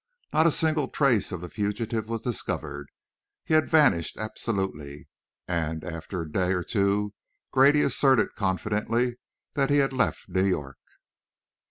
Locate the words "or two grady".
6.53-7.83